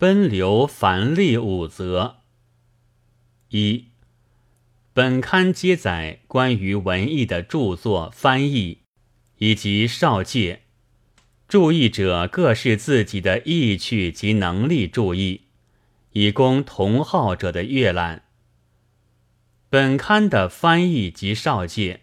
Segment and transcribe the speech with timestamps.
[0.00, 2.20] 奔流繁例五则。
[3.50, 3.88] 一、
[4.94, 8.78] 本刊皆载关于文艺的著作翻译，
[9.36, 10.62] 以及少介。
[11.46, 15.42] 注意者各视自己的意趣及能力注意，
[16.12, 18.22] 以供同好者的阅览。
[19.68, 22.00] 本刊的翻译及少介，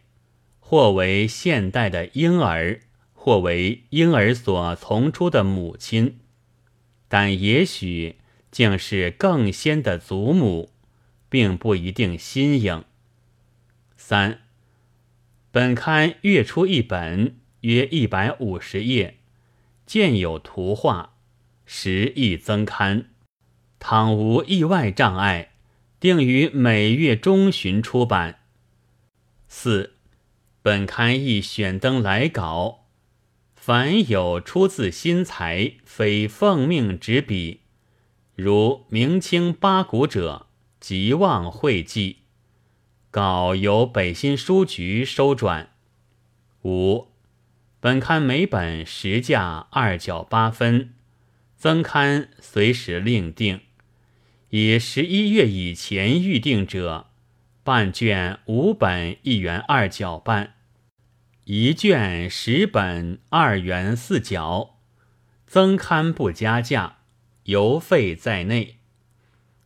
[0.60, 2.80] 或为现代的婴儿，
[3.14, 6.20] 或为婴儿所从出的母亲，
[7.08, 8.18] 但也许
[8.52, 10.72] 竟是更先的祖母，
[11.30, 12.84] 并不一定新颖。
[13.96, 14.42] 三，
[15.52, 19.16] 本刊月出一本，约一百五十页。
[19.86, 21.14] 见有图画，
[21.66, 23.06] 时亦增刊。
[23.80, 25.52] 倘无意外障碍，
[26.00, 28.40] 定于每月中旬出版。
[29.48, 29.94] 四，
[30.62, 32.87] 本刊亦选登来稿，
[33.68, 37.64] 凡有出自新才，非奉命执笔，
[38.34, 40.48] 如明清八股者，
[40.80, 42.20] 即望会记。
[43.12, 45.72] 稿由北新书局收转。
[46.64, 47.10] 五。
[47.82, 50.94] 本刊每本实价二角八分，
[51.58, 53.60] 增刊随时另定。
[54.50, 57.08] 以十一月以前预定者，
[57.66, 60.54] 半卷五本一元二角半，
[61.50, 64.82] 一卷十本二元四角。
[65.46, 66.98] 增刊不加价，
[67.44, 68.80] 邮费在内。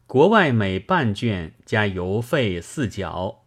[0.05, 3.40] 国外每半卷加邮费四角。